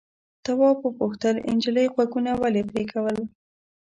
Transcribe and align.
تواب 0.45 0.77
وپوښتل 0.81 1.35
نجلۍ 1.55 1.87
غوږونه 1.93 2.31
ولې 2.41 2.61
پرې 2.69 2.83
کول. 2.91 3.17